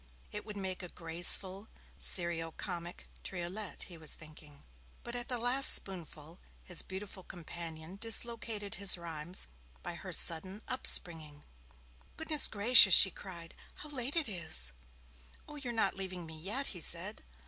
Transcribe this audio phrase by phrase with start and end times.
[0.31, 1.67] It would make a graceful,
[1.99, 4.65] serio comic triolet, he was thinking.
[5.03, 9.45] But at the last spoonful, his beautiful companion dislocated his rhymes
[9.83, 11.43] by her sudden upspringing.
[12.17, 14.71] 'Goodness gracious,' she cried, 'how late it is!'
[15.47, 17.23] 'Oh, you're not leaving me yet!' he said.